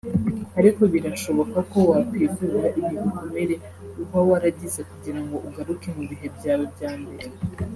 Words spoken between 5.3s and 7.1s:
ugaruke mu bihe byawe bya